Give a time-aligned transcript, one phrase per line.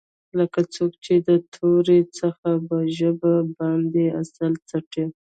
[0.37, 5.05] لکه څوک چې د تورې څخه په ژبه باندې عسل څټي.